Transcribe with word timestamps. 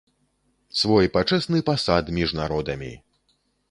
Свой 0.79 1.11
пачэсны 1.19 1.63
пасад 1.71 2.13
між 2.19 2.29
народамі! 2.43 2.93